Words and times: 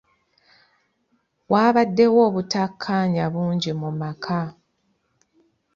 Wabaddewo 1.51 2.19
obutakkaanya 2.27 3.25
bungi 3.33 3.71
mu 3.81 3.89
maka. 4.01 4.41